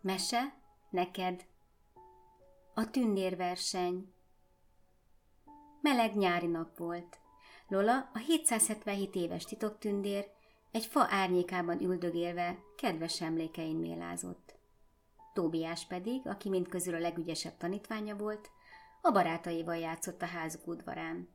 [0.00, 0.54] Mese?
[0.90, 1.46] Neked?
[2.74, 4.12] A tündérverseny.
[5.80, 7.18] Meleg nyári nap volt.
[7.68, 10.26] Lola, a 777 éves titoktündér,
[10.70, 14.58] egy fa árnyékában üldögélve kedves emlékein mélázott.
[15.34, 18.50] Tóbiás pedig, aki mind közül a legügyesebb tanítványa volt,
[19.02, 21.28] a barátaival játszott a házuk udvarán.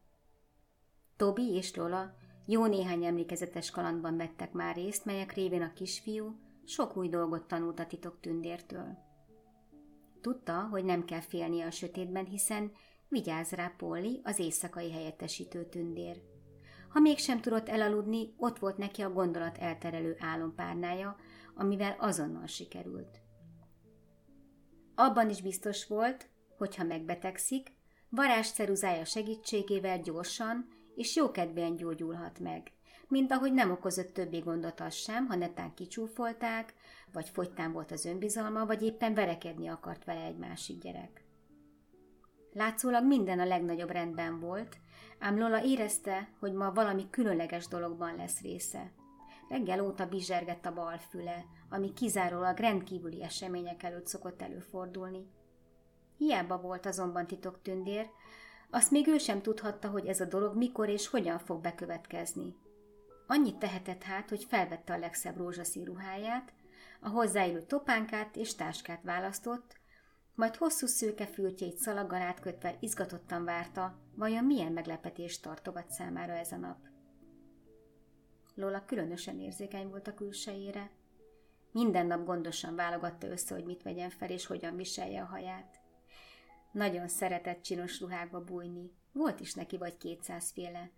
[1.17, 2.15] Tobi és Lola
[2.45, 7.79] jó néhány emlékezetes kalandban vettek már részt, melyek révén a kisfiú sok új dolgot tanult
[7.79, 8.97] a titok tündértől.
[10.21, 12.71] Tudta, hogy nem kell félnie a sötétben, hiszen
[13.07, 16.21] vigyáz rá Polly, az éjszakai helyettesítő tündér.
[16.89, 21.15] Ha mégsem tudott elaludni, ott volt neki a gondolat elterelő álompárnája,
[21.55, 23.21] amivel azonnal sikerült.
[24.95, 27.71] Abban is biztos volt, hogy ha megbetegszik,
[28.09, 32.71] varázsceruzája segítségével gyorsan és jókedvűen gyógyulhat meg,
[33.07, 36.73] mint ahogy nem okozott többé gondot az sem, ha netán kicsúfolták,
[37.13, 41.23] vagy fogytán volt az önbizalma, vagy éppen verekedni akart vele egy másik gyerek.
[42.53, 44.77] Látszólag minden a legnagyobb rendben volt,
[45.19, 48.91] ám Lola érezte, hogy ma valami különleges dologban lesz része.
[49.49, 55.27] Reggel óta bizsergett a bal füle, ami kizárólag rendkívüli események előtt szokott előfordulni.
[56.17, 58.09] Hiába volt azonban titok tündér,
[58.69, 62.55] azt még ő sem tudhatta, hogy ez a dolog mikor és hogyan fog bekövetkezni.
[63.27, 66.53] Annyit tehetett hát, hogy felvette a legszebb rózsaszín ruháját,
[66.99, 69.79] a hozzáillő topánkát és táskát választott,
[70.35, 76.57] majd hosszú szőke fültjét szalaggal átkötve izgatottan várta, vajon milyen meglepetést tartogat számára ez a
[76.57, 76.77] nap.
[78.55, 80.89] Lola különösen érzékeny volt a külsejére.
[81.71, 85.79] Minden nap gondosan válogatta össze, hogy mit vegyen fel és hogyan viselje a haját.
[86.71, 90.91] Nagyon szeretett csinos ruhákba bújni, volt is neki vagy kétszázféle,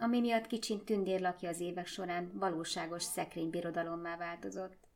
[0.00, 4.88] ami miatt kicsin tündérlakja az évek során valóságos szekrénybirodalommá változott.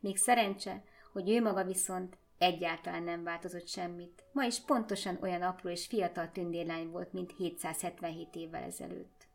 [0.00, 4.24] Még szerencse, hogy ő maga viszont egyáltalán nem változott semmit.
[4.32, 9.26] Ma is pontosan olyan apró és fiatal tündérlány volt, mint 777 évvel ezelőtt.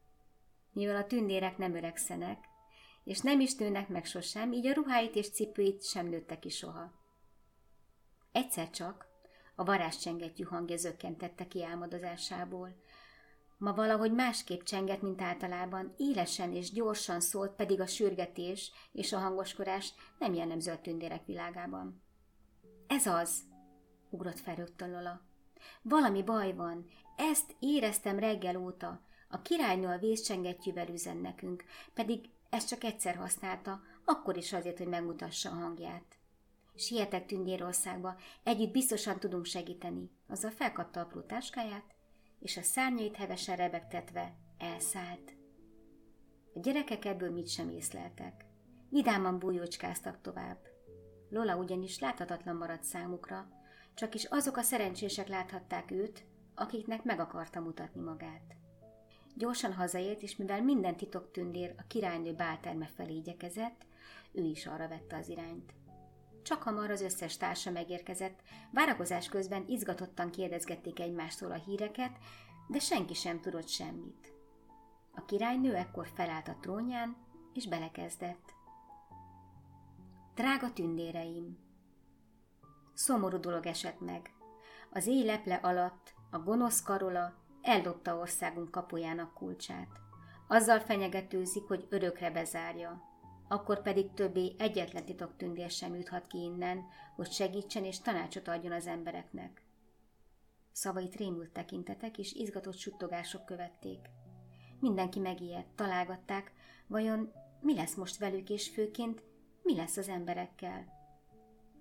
[0.72, 2.38] Mivel a tündérek nem öregszenek,
[3.04, 6.92] és nem is nőnek meg sosem, így a ruháit és cipőit sem nőtte ki soha.
[8.32, 9.08] Egyszer csak
[9.56, 12.76] a varázscsengettyű hangja zökkentette ki álmodozásából.
[13.66, 19.20] Ma valahogy másképp csenget, mint általában, élesen és gyorsan szólt, pedig a sürgetés és a
[19.20, 22.02] hangoskorás nem jellemző a tündérek világában.
[22.88, 23.40] Ez az,
[24.10, 25.22] ugrott fel rögtön Lola.
[25.82, 29.02] Valami baj van, ezt éreztem reggel óta.
[29.30, 34.88] A királynő a vészcsengettyűvel üzen nekünk, pedig ezt csak egyszer használta, akkor is azért, hogy
[34.88, 36.18] megmutassa a hangját.
[36.76, 40.12] Sietek Tündérországba, együtt biztosan tudunk segíteni.
[40.28, 41.95] Azzal felkapta apró táskáját,
[42.40, 45.36] és a szárnyait hevesen rebegtetve elszállt.
[46.54, 48.46] A gyerekek ebből mit sem észleltek.
[48.90, 50.58] Vidáman bújócskáztak tovább.
[51.30, 53.48] Lola ugyanis láthatatlan maradt számukra,
[53.94, 56.26] csak is azok a szerencsések láthatták őt,
[56.56, 58.56] akiknek meg akarta mutatni magát.
[59.36, 63.86] Gyorsan hazaért, és mivel minden titok tündér a királynő bálterme felé igyekezett,
[64.32, 65.74] ő is arra vette az irányt.
[66.46, 68.40] Csak hamar az összes társa megérkezett,
[68.72, 72.18] várakozás közben izgatottan kérdezgették egymástól a híreket,
[72.68, 74.34] de senki sem tudott semmit.
[75.16, 77.16] A királynő ekkor felállt a trónján,
[77.54, 78.54] és belekezdett.
[80.36, 81.58] Drága tündéreim!
[82.94, 84.34] Szomorú dolog esett meg.
[84.92, 89.90] Az éj leple alatt a gonosz karola eldobta országunk kapujának kulcsát.
[90.48, 93.14] Azzal fenyegetőzik, hogy örökre bezárja
[93.48, 96.86] akkor pedig többé egyetlen titok tündér sem juthat ki innen,
[97.16, 99.62] hogy segítsen és tanácsot adjon az embereknek.
[100.72, 104.00] Szavait rémült tekintetek és izgatott suttogások követték.
[104.80, 106.52] Mindenki megijedt, találgatták,
[106.88, 109.24] vajon mi lesz most velük, és főként
[109.62, 110.86] mi lesz az emberekkel.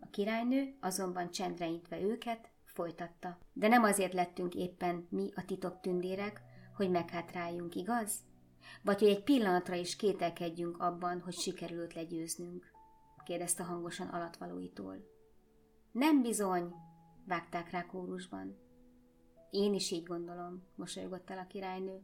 [0.01, 3.39] A királynő azonban csendre intve őket, folytatta.
[3.53, 6.43] De nem azért lettünk éppen mi a titok tündérek,
[6.77, 8.13] hogy meghátráljunk, igaz?
[8.83, 12.73] Vagy hogy egy pillanatra is kételkedjünk abban, hogy sikerült legyőznünk?
[13.25, 14.97] kérdezte hangosan alatvalóitól.
[15.93, 16.75] Nem bizony,
[17.27, 18.59] vágták rá kórusban.
[19.51, 22.03] Én is így gondolom, mosolygott el a királynő.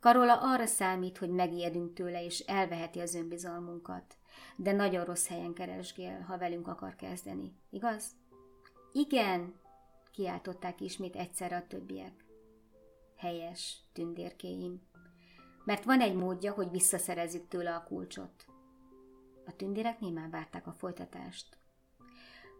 [0.00, 4.16] Karola arra számít, hogy megijedünk tőle, és elveheti az önbizalmunkat,
[4.56, 8.16] de nagyon rossz helyen keresgél, ha velünk akar kezdeni, igaz?
[8.92, 9.54] Igen,
[10.12, 12.24] kiáltották ismét egyszerre a többiek.
[13.16, 14.80] Helyes, tündérkéim,
[15.64, 18.44] mert van egy módja, hogy visszaszerezzük tőle a kulcsot.
[19.46, 21.58] A tündérek némán várták a folytatást.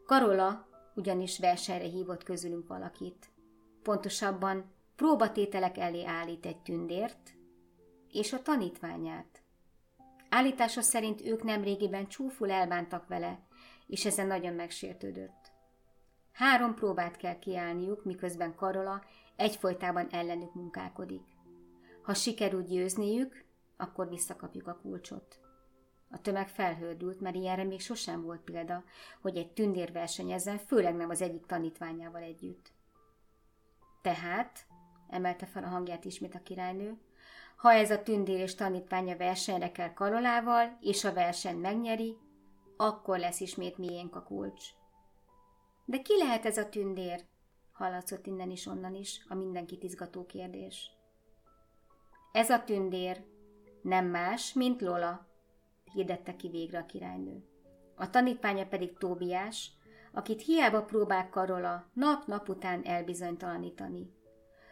[0.06, 3.31] Karola ugyanis versenyre hívott közülünk valakit.
[3.82, 7.35] Pontosabban próbatételek elé állít egy tündért,
[8.12, 9.43] és a tanítványát.
[10.29, 13.38] Állítása szerint ők nemrégiben csúful elbántak vele,
[13.87, 15.52] és ezen nagyon megsértődött.
[16.32, 19.05] Három próbát kell kiállniuk, miközben Karola
[19.37, 21.23] egyfolytában ellenük munkálkodik.
[22.02, 23.44] Ha sikerül győzniük,
[23.76, 25.41] akkor visszakapjuk a kulcsot.
[26.11, 28.85] A tömeg felhördült, mert ilyenre még sosem volt példa,
[29.20, 32.73] hogy egy tündér versenyezzen, főleg nem az egyik tanítványával együtt.
[34.02, 34.67] Tehát,
[35.08, 36.99] emelte fel a hangját ismét a királynő,
[37.56, 42.17] ha ez a tündér és tanítványa versenyre kell Karolával, és a verseny megnyeri,
[42.76, 44.64] akkor lesz ismét miénk a kulcs.
[45.85, 47.25] De ki lehet ez a tündér?
[47.73, 50.91] Hallatszott innen is, onnan is a mindenkit izgató kérdés.
[52.32, 53.25] Ez a tündér
[53.82, 55.27] nem más, mint Lola,
[55.93, 57.44] hirdette ki végre a királynő.
[57.94, 59.73] A tanítványa pedig Tóbiás,
[60.12, 64.12] akit hiába próbál Karola nap-nap után elbizonytalanítani.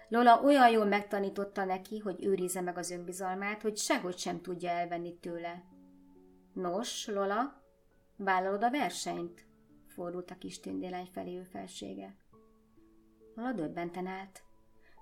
[0.08, 5.18] Lola olyan jól megtanította neki, hogy őrizze meg az önbizalmát, hogy sehogy sem tudja elvenni
[5.18, 5.64] tőle.
[6.52, 7.62] Nos, Lola,
[8.16, 9.46] vállalod a versenyt?
[9.86, 12.16] Fordult a kis tündélány felé ő felsége.
[13.34, 14.42] Lola döbbenten állt.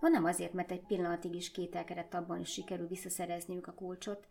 [0.01, 4.29] No nem azért, mert egy pillanatig is kételkedett abban, hogy sikerül visszaszerezniük a kulcsot,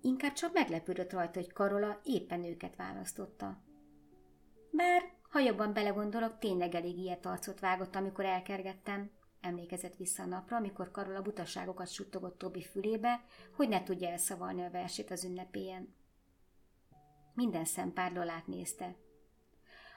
[0.00, 3.58] inkább csak meglepődött rajta, hogy Karola éppen őket választotta.
[4.70, 9.10] Bár, ha jobban belegondolok, tényleg elég ilyet arcot vágott, amikor elkergettem,
[9.40, 13.24] emlékezett vissza a napra, amikor Karola butaságokat suttogott Tobi fülébe,
[13.56, 15.94] hogy ne tudja elszavalni a versét az ünnepélyen.
[17.34, 18.96] Minden szempár Lolát nézte.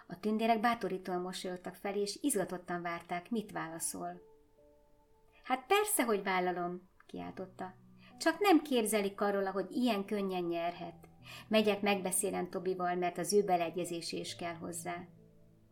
[0.08, 4.29] A tündérek bátorítóan mosolyogtak fel, és izgatottan várták, mit válaszol.
[5.50, 7.74] Hát persze, hogy vállalom, kiáltotta.
[8.18, 11.08] Csak nem képzeli Karola, hogy ilyen könnyen nyerhet.
[11.48, 15.08] Megyek megbeszélem Tobival, mert az ő beleegyezése is kell hozzá.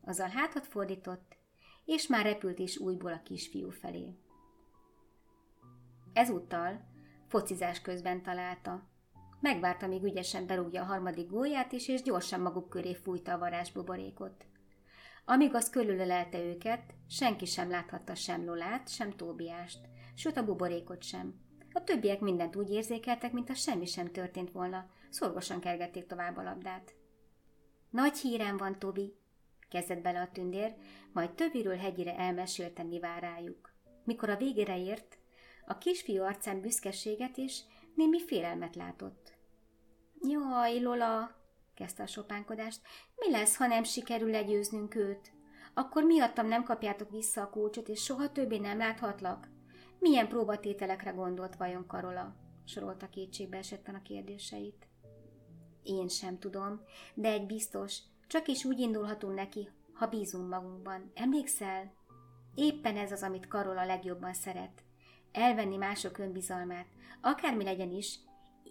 [0.06, 1.38] Azzal hátat fordított,
[1.86, 4.16] és már repült is újból a kisfiú felé.
[6.14, 6.82] Ezúttal
[7.28, 8.90] focizás közben találta.
[9.40, 14.46] Megvárta, míg ügyesen berúgja a harmadik gólját is, és gyorsan maguk köré fújta a varázsbuborékot.
[15.30, 19.80] Amíg az körülölelte őket, senki sem láthatta sem Lolát, sem Tóbiást,
[20.16, 21.36] sőt a buborékot sem.
[21.74, 26.96] A többiek mindent úgy érzékeltek, mintha semmi sem történt volna, szorgosan kergették tovább a labdát.
[27.90, 29.14] Nagy hírem van, Tobi,
[29.70, 30.76] kezdett bele a tündér,
[31.14, 33.74] majd töviről hegyire elmesélte, mi vár rájuk.
[34.04, 35.18] Mikor a végére ért,
[35.66, 37.62] a kisfiú arcán büszkeséget és
[37.96, 39.34] némi félelmet látott.
[40.22, 41.37] Jaj, Lola,
[41.78, 42.82] kezdte a sopánkodást,
[43.16, 45.32] mi lesz, ha nem sikerül legyőznünk őt?
[45.74, 49.48] Akkor miattam nem kapjátok vissza a kulcsot, és soha többé nem láthatlak?
[50.00, 52.36] Milyen próbatételekre gondolt vajon Karola?
[52.66, 54.88] sorolta kétségbe esetten a kérdéseit.
[55.84, 56.82] Én sem tudom,
[57.14, 57.98] de egy biztos,
[58.28, 61.12] csak is úgy indulhatunk neki, ha bízunk magunkban.
[61.14, 61.94] Emlékszel?
[62.56, 64.84] Éppen ez az, amit Karola legjobban szeret.
[65.32, 66.88] Elvenni mások önbizalmát.
[67.22, 68.20] Akármi legyen is,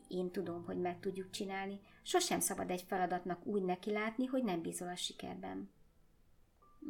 [0.08, 1.80] én tudom, hogy meg tudjuk csinálni.
[2.06, 5.70] Sosem szabad egy feladatnak úgy nekilátni, hogy nem bízol a sikerben.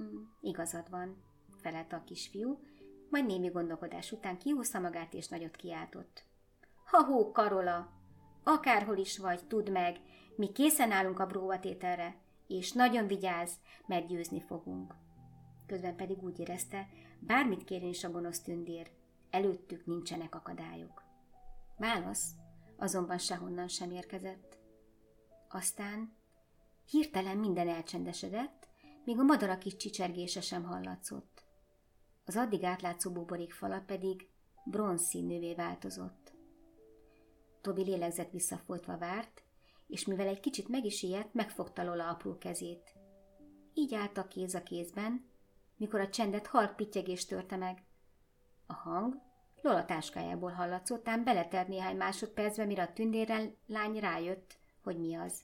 [0.03, 1.23] Mm, igazad van,
[1.61, 2.61] felelte a kisfiú,
[3.11, 6.25] majd némi gondolkodás után kihúzta magát és nagyot kiáltott.
[6.85, 7.93] Ha-hó, Karola!
[8.43, 10.01] Akárhol is vagy, tudd meg,
[10.37, 12.17] mi készen állunk a bróvatételre,
[12.47, 13.53] és nagyon vigyázz,
[13.87, 14.95] mert győzni fogunk.
[15.67, 16.89] Közben pedig úgy érezte,
[17.21, 18.91] bármit kérjen is a gonosz tündér,
[19.31, 21.03] előttük nincsenek akadályok.
[21.77, 22.31] Válasz
[22.77, 24.65] azonban sehonnan sem érkezett.
[25.57, 26.17] Aztán
[26.91, 28.69] hirtelen minden elcsendesedett,
[29.05, 31.45] még a madarak is csicsergése sem hallatszott.
[32.25, 34.29] Az addig átlátszó buborék fala pedig
[34.65, 36.33] bronzszínűvé változott.
[37.61, 39.45] Tobi lélegzett visszafolytva várt,
[39.87, 42.95] és mivel egy kicsit meg is ijedt, megfogta Lola apró kezét.
[43.75, 45.27] Így állt a kéz a kézben,
[45.77, 47.85] mikor a csendet halk pittyegés törte meg.
[48.67, 49.21] A hang
[49.63, 55.41] Lola táskájából hallatszott, ám beletelt néhány másodpercbe, mire a tündérrel lány rájött, hogy mi az.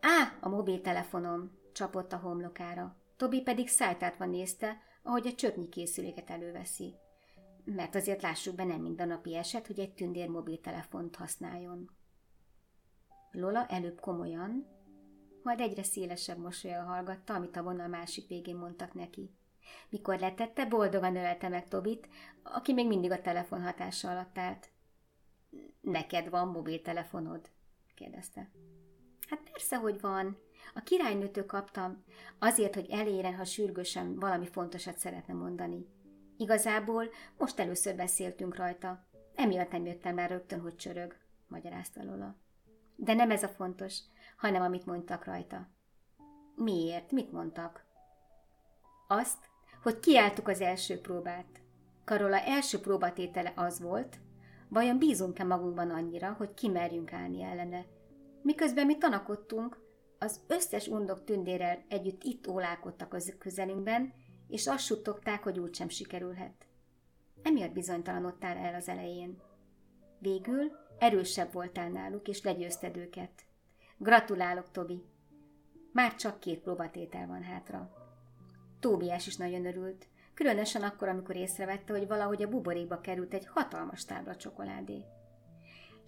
[0.00, 2.96] Á, a mobiltelefonom, csapott a homlokára.
[3.16, 6.94] Tobi pedig szájtátva nézte, ahogy a csöpnyi készüléket előveszi.
[7.64, 11.90] Mert azért lássuk be nem napi eset, hogy egy tündér mobiltelefont használjon.
[13.30, 14.66] Lola előbb komolyan,
[15.42, 19.34] majd egyre szélesebb mosolya hallgatta, amit a vonal másik végén mondtak neki.
[19.88, 22.08] Mikor letette, boldogan ölelte meg Tobit,
[22.42, 24.70] aki még mindig a telefon hatása alatt állt.
[25.80, 27.50] Neked van mobiltelefonod?
[28.00, 28.50] Kérdezte.
[29.28, 30.38] Hát persze, hogy van.
[30.74, 32.04] A királynőtől kaptam,
[32.38, 35.86] azért, hogy elérjen, ha sürgősen valami fontosat szeretne mondani.
[36.36, 39.06] Igazából most először beszéltünk rajta.
[39.34, 41.16] Emiatt nem jöttem el rögtön, hogy csörög,
[41.48, 42.36] magyarázta Lola.
[42.96, 43.98] De nem ez a fontos,
[44.36, 45.68] hanem amit mondtak rajta.
[46.56, 47.12] Miért?
[47.12, 47.84] Mit mondtak?
[49.08, 49.48] Azt,
[49.82, 51.62] hogy kiálltuk az első próbát.
[52.04, 54.18] Karola első próbatétele az volt,
[54.70, 57.86] Vajon bízunk-e magunkban annyira, hogy kimerjünk állni ellene?
[58.42, 59.78] Miközben mi tanakodtunk,
[60.18, 64.12] az összes undok tündérrel együtt itt ólálkodtak az közelünkben,
[64.48, 66.66] és azt suttogták, hogy úgysem sikerülhet.
[67.42, 69.40] Emiatt bizonytalanodtál el az elején.
[70.18, 73.44] Végül erősebb voltál náluk, és legyőzted őket.
[73.96, 75.04] Gratulálok, Tobi!
[75.92, 77.90] Már csak két próbatétel van hátra.
[78.80, 80.06] Tóbiás is nagyon örült,
[80.40, 85.04] különösen akkor, amikor észrevette, hogy valahogy a buborékba került egy hatalmas tábla csokoládé.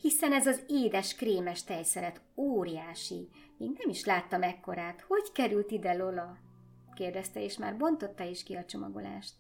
[0.01, 5.01] Hiszen ez az édes, krémes tejszeret óriási, még nem is láttam ekkorát.
[5.01, 6.37] Hogy került ide Lola?
[6.95, 9.35] kérdezte, és már bontotta is ki a csomagolást.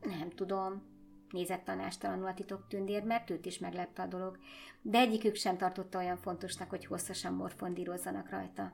[0.00, 0.82] Nem tudom,
[1.30, 4.38] nézett tanástalanul a titok tündér, mert őt is meglepte a dolog,
[4.82, 8.72] de egyikük sem tartotta olyan fontosnak, hogy hosszasan morfondírozzanak rajta.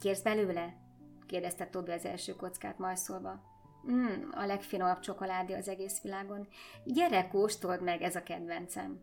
[0.00, 0.76] Kérsz belőle?
[1.26, 3.56] kérdezte Tobi az első kockát majszolva.
[3.90, 6.48] Mm, a legfinomabb csokoládé az egész világon.
[6.84, 9.00] Gyere, kóstold meg, ez a kedvencem.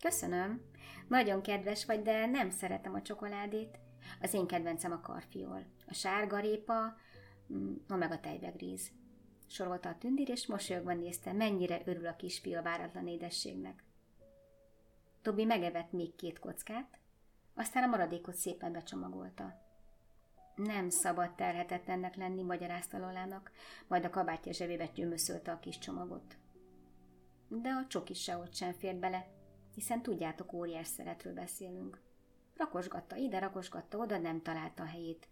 [0.00, 0.62] Köszönöm.
[1.08, 3.78] Nagyon kedves vagy, de nem szeretem a csokoládét.
[4.20, 5.64] Az én kedvencem a karfiol.
[5.86, 6.96] A sárgarépa,
[7.52, 8.90] mm, no meg a tejvegríz.
[9.46, 13.84] Sorolta a tündér, és mosolyogva nézte, mennyire örül a kisfiú a váratlan édességnek.
[15.22, 16.98] Tobi megevett még két kockát,
[17.54, 19.69] aztán a maradékot szépen becsomagolta.
[20.64, 23.50] Nem szabad terhetetlennek lenni, magyarázta Lolának,
[23.86, 26.36] majd a kabátja zsebébe gyömöszölte a kis csomagot.
[27.48, 29.26] De a csoki se ott sem fért bele,
[29.74, 32.00] hiszen tudjátok, óriás szeretről beszélünk.
[32.56, 35.28] Rakosgatta ide, rakosgatta oda, nem találta a helyét.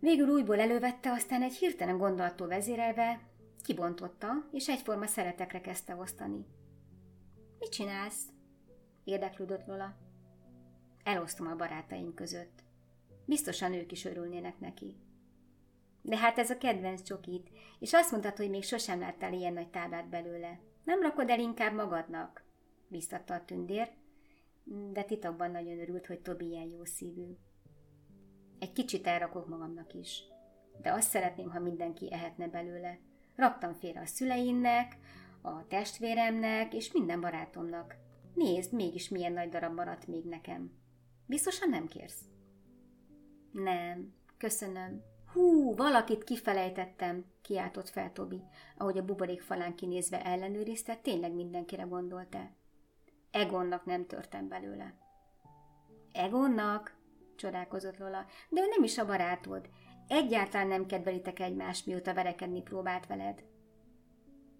[0.00, 3.20] Végül újból elővette, aztán egy hirtelen gondolattól vezérelve
[3.62, 6.46] kibontotta, és egyforma szeretekre kezdte osztani.
[7.58, 8.22] Mit csinálsz?
[9.04, 9.96] érdeklődött Lola.
[11.02, 12.68] Elosztom a barátaim között.
[13.30, 14.96] Biztosan ők is örülnének neki.
[16.02, 19.70] De hát ez a kedvenc csokit, és azt mondtad, hogy még sosem láttál ilyen nagy
[19.70, 20.60] táblát belőle.
[20.84, 22.44] Nem rakod el inkább magadnak?
[22.88, 23.90] Biztatta a tündér,
[24.92, 27.36] de titokban nagyon örült, hogy Tobi ilyen jó szívű.
[28.58, 30.22] Egy kicsit elrakok magamnak is,
[30.82, 32.98] de azt szeretném, ha mindenki ehetne belőle.
[33.36, 34.96] Raktam félre a szüleimnek,
[35.40, 37.96] a testvéremnek és minden barátomnak.
[38.34, 40.72] Nézd, mégis milyen nagy darab maradt még nekem.
[41.26, 42.29] Biztosan nem kérsz?
[43.50, 45.02] Nem, köszönöm.
[45.32, 48.42] Hú, valakit kifelejtettem, kiáltott fel Tobi,
[48.76, 52.50] ahogy a buborék falán kinézve ellenőrizte, tényleg mindenkire gondolta.
[53.30, 54.94] Egonnak nem törtem belőle.
[56.12, 56.98] Egonnak?
[57.36, 59.68] csodálkozott Lola, de ő nem is a barátod.
[60.08, 63.44] Egyáltalán nem kedvelitek egymást, mióta verekedni próbált veled.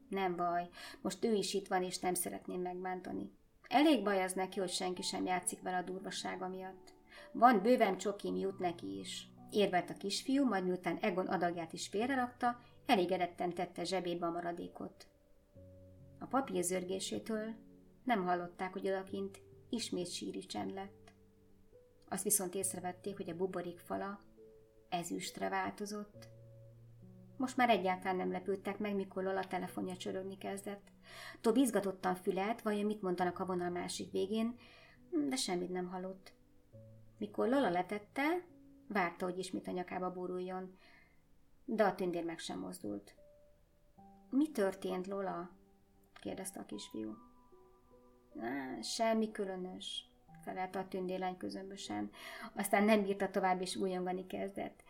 [0.09, 0.68] Nem baj,
[1.00, 3.32] most ő is itt van, és nem szeretném megbántani.
[3.68, 6.94] Elég baj az neki, hogy senki sem játszik vele a durvasága miatt.
[7.33, 9.29] Van bőven csokim jut neki is.
[9.50, 15.07] Érvelt a kisfiú, majd miután Egon adagját is félrerakta, elégedetten tette zsebébe a maradékot.
[16.19, 17.55] A papír zörgésétől
[18.05, 21.12] nem hallották, hogy odakint ismét síri csend lett.
[22.09, 24.21] Azt viszont észrevették, hogy a buborék fala
[24.89, 26.29] ezüstre változott.
[27.37, 30.89] Most már egyáltalán nem lepődtek meg, mikor Lola telefonja csörögni kezdett.
[31.41, 34.57] Tob izgatottan fülelt, vajon mit mondanak a vonal másik végén,
[35.29, 36.33] de semmit nem hallott.
[37.21, 38.43] Mikor Lola letette,
[38.89, 40.77] várta, hogy ismét a nyakába boruljon,
[41.65, 43.15] de a tündér meg sem mozdult.
[44.31, 45.50] Mi történt, Lola?
[46.21, 47.17] kérdezte a kisfiú.
[48.41, 50.11] Á, semmi különös,
[50.45, 52.11] felelte a tündérlány közömbösen.
[52.55, 54.83] Aztán nem bírta tovább, és újongani kezdett.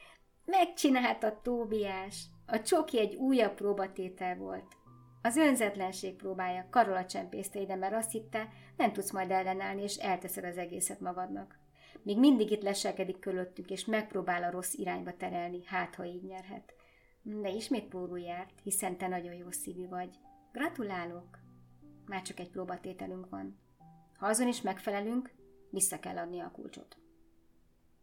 [0.45, 2.27] Megcsinálta Tóbiás!
[2.47, 4.77] A csoki egy újabb próbatétel volt.
[5.23, 10.45] Az önzetlenség próbája, Karola csempészte ide, mert azt hitte, nem tudsz majd ellenállni, és elteszed
[10.45, 11.60] az egészet magadnak.
[12.03, 16.75] Még mindig itt leselkedik körülöttük, és megpróbál a rossz irányba terelni, hát ha így nyerhet.
[17.23, 20.19] De ismét pórul járt, hiszen te nagyon jó szívű vagy.
[20.53, 21.39] Gratulálok!
[22.07, 23.59] Már csak egy próbatételünk van.
[24.19, 25.33] Ha azon is megfelelünk,
[25.71, 26.97] vissza kell adni a kulcsot.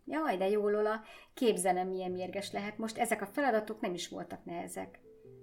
[0.05, 1.01] Jaj, de jó, Lola,
[1.33, 2.77] képzelem, milyen mérges lehet.
[2.77, 4.99] Most ezek a feladatok nem is voltak nehezek.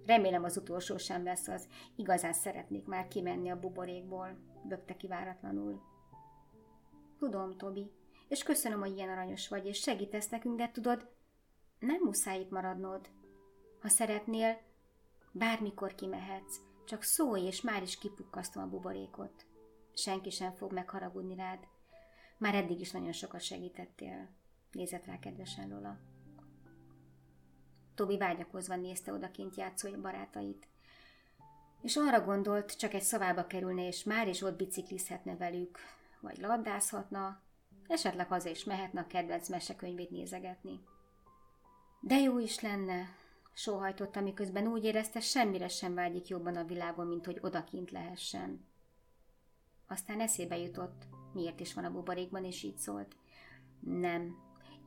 [0.06, 1.68] Remélem az utolsó sem lesz az.
[1.96, 5.08] Igazán szeretnék már kimenni a buborékból, bökte ki.
[7.18, 7.90] Tudom, Tobi,
[8.35, 11.09] és köszönöm, hogy ilyen aranyos vagy, és segítesz nekünk, de tudod,
[11.79, 13.11] nem muszáj itt maradnod.
[13.81, 14.61] Ha szeretnél,
[15.33, 19.47] bármikor kimehetsz, csak szólj, és már is kipukkasztom a buborékot.
[19.95, 21.59] Senki sem fog megharagudni rád.
[22.38, 24.29] Már eddig is nagyon sokat segítettél.
[24.73, 25.99] Nézett rá kedvesen Lola.
[27.95, 30.69] Tobi vágyakozva nézte odakint játszó barátait.
[31.83, 35.79] És arra gondolt, csak egy szavába kerülne, és már is ott biciklizhetne velük,
[36.21, 37.43] vagy labdázhatna,
[37.88, 40.81] esetleg haza is mehetne a kedvenc mesekönyvét nézegetni.
[42.00, 43.09] De jó is lenne,
[43.57, 48.67] Sóhajtotta, miközben úgy érezte, semmire sem vágyik jobban a világon, mint hogy odakint lehessen.
[49.88, 53.17] Aztán eszébe jutott, miért is van a buborékban, és így szólt.
[53.81, 54.37] Nem,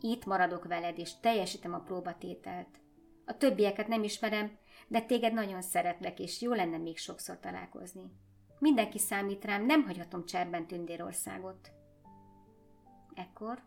[0.02, 2.80] itt maradok veled, és teljesítem a próbatételt.
[3.26, 8.12] A többieket nem ismerem, de téged nagyon szeretlek, és jó lenne még sokszor találkozni.
[8.60, 11.77] Mindenki számít rám, nem hagyhatom cserben Tündérországot.
[13.18, 13.62] Ekkor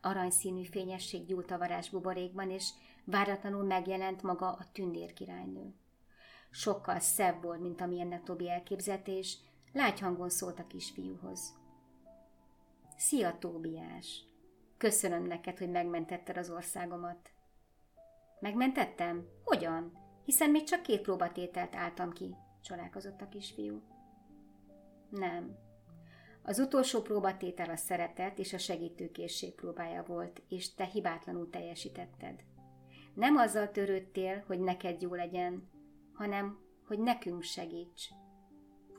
[0.00, 2.70] aranyszínű fényesség gyúlt a varázsbuborékban, és
[3.04, 5.74] váratlanul megjelent maga a tündér királynő.
[6.50, 9.38] Sokkal szebb volt, mint amilyennek Tobi elképzetés,
[9.72, 11.54] lágy hangon szólt a kisfiúhoz.
[12.96, 14.24] Szia, Tóbiás!
[14.76, 17.30] Köszönöm neked, hogy megmentetted az országomat.
[18.40, 19.26] Megmentettem?
[19.44, 19.92] Hogyan?
[20.24, 23.82] Hiszen még csak két próbatételt álltam ki, csalálkozott a kisfiú.
[25.10, 25.65] Nem.
[26.48, 32.44] Az utolsó próbatétel a szeretet és a segítőkészség próbája volt, és te hibátlanul teljesítetted.
[33.14, 35.68] Nem azzal törődtél, hogy neked jó legyen,
[36.14, 38.08] hanem, hogy nekünk segíts.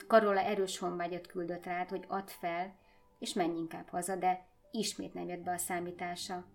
[0.08, 2.76] Karola erős honvágyat küldött rád, hogy add fel,
[3.20, 6.46] és menj inkább haza, de ismét nem jött be a számítása.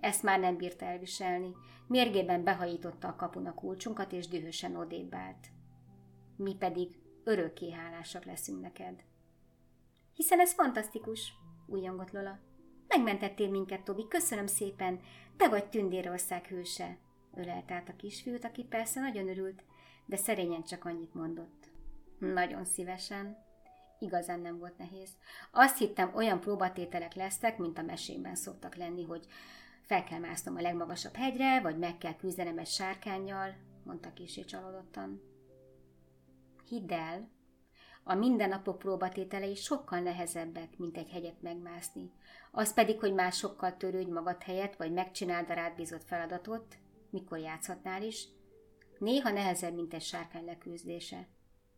[0.00, 1.52] Ezt már nem bírta elviselni.
[1.86, 5.48] Mérgében behajította a kapun a kulcsunkat, és dühösen odébb állt.
[6.36, 9.10] Mi pedig örökké hálásak leszünk neked.
[10.14, 11.32] Hiszen ez fantasztikus,
[11.66, 12.38] újjongott Lola.
[12.88, 15.00] Megmentettél minket, Tobi, köszönöm szépen.
[15.36, 16.98] Te vagy Tündérország hőse.
[17.34, 19.64] Ölelt át a kisfiút, aki persze nagyon örült,
[20.06, 21.70] de szerényen csak annyit mondott.
[22.18, 23.36] Nagyon szívesen.
[23.98, 25.10] Igazán nem volt nehéz.
[25.50, 29.26] Azt hittem, olyan próbatételek lesznek, mint a mesében szoktak lenni, hogy
[29.82, 35.22] fel kell másznom a legmagasabb hegyre, vagy meg kell küzdenem egy sárkányjal, mondta késé csalódottan.
[36.68, 37.28] Hidd el,
[38.04, 42.10] a mindennapok próbatételei sokkal nehezebbek, mint egy hegyet megmászni.
[42.50, 46.76] Az pedig, hogy másokkal törődj magad helyett, vagy megcsináld a rád bízott feladatot,
[47.10, 48.28] mikor játszhatnál is,
[48.98, 51.28] néha nehezebb, mint egy sárkány leküzdése.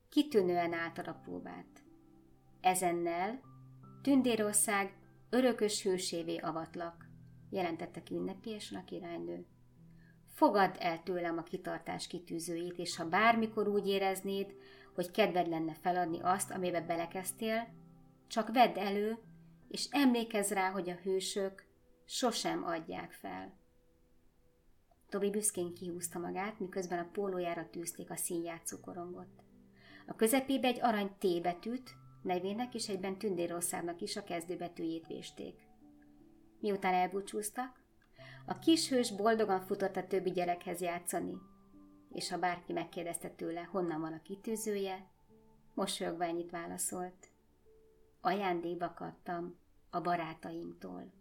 [0.09, 1.83] Kitűnően álltad a próbát.
[2.61, 3.41] Ezennel
[4.03, 4.97] Tündérország
[5.31, 7.09] örökös hősévé avatlak,
[7.51, 9.47] jelentette ki ünnepélyesen a királynő.
[10.35, 14.55] Fogadd el tőlem a kitartás kitűzőjét, és ha bármikor úgy éreznéd,
[14.95, 17.69] hogy kedved lenne feladni azt, amibe belekezdtél,
[18.27, 19.19] csak vedd elő,
[19.69, 21.65] és emlékezz rá, hogy a hősök
[22.05, 23.53] sosem adják fel.
[25.09, 29.29] Tobi büszkén kihúzta magát, miközben a pólójára tűzték a színjátszó korongot.
[30.07, 35.55] A közepébe egy arany T betűt, nevének és egyben Tündérországnak is a kezdőbetűjét vésték.
[36.61, 37.83] Miután elbúcsúztak,
[38.47, 41.35] a kis hős boldogan futott a többi gyerekhez játszani,
[42.15, 45.07] és ha bárki megkérdezte tőle, honnan van a kitűzője,
[45.75, 47.29] mosolyogva ennyit válaszolt.
[48.21, 49.57] Ajándékba kaptam
[49.91, 51.13] a barátaimtól.